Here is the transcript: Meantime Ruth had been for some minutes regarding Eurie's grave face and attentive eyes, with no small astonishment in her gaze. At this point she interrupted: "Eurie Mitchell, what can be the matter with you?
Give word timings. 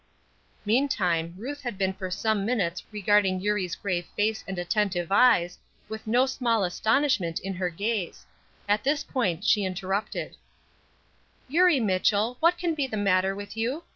Meantime 0.65 1.35
Ruth 1.37 1.61
had 1.61 1.77
been 1.77 1.93
for 1.93 2.09
some 2.09 2.43
minutes 2.43 2.83
regarding 2.91 3.39
Eurie's 3.39 3.75
grave 3.75 4.07
face 4.15 4.43
and 4.47 4.57
attentive 4.57 5.09
eyes, 5.11 5.59
with 5.87 6.07
no 6.07 6.25
small 6.25 6.63
astonishment 6.63 7.39
in 7.41 7.53
her 7.53 7.69
gaze. 7.69 8.25
At 8.67 8.83
this 8.83 9.03
point 9.03 9.43
she 9.43 9.63
interrupted: 9.63 10.37
"Eurie 11.47 11.79
Mitchell, 11.79 12.37
what 12.39 12.57
can 12.57 12.73
be 12.73 12.87
the 12.87 12.97
matter 12.97 13.35
with 13.35 13.55
you? 13.55 13.83